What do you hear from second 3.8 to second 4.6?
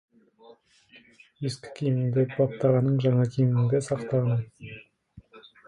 сақтағаның.